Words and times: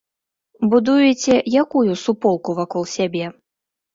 Будуеце 0.71 1.35
якую 1.63 1.91
суполку 2.03 2.57
вакол 2.61 2.83
сябе? 2.95 3.25